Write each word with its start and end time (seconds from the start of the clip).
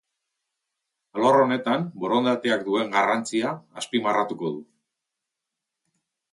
Alor 1.17 1.37
honetan 1.41 1.85
borondateak 2.05 2.65
duen 2.71 2.91
garrantzia 2.97 3.55
azpimarratuko 3.85 4.53
du. 4.59 4.67